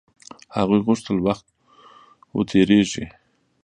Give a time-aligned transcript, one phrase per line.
[0.57, 1.45] هغوی غوښتل وخت
[2.33, 3.05] و تېريږي.